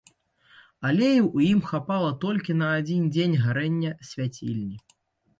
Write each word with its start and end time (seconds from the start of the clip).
Алею 0.91 1.23
ў 1.23 1.49
ім 1.55 1.59
хапала 1.71 2.07
толькі 2.23 2.55
на 2.61 2.69
адзін 2.77 3.03
дзень 3.17 3.35
гарэння 3.43 3.91
свяцільні. 4.13 4.77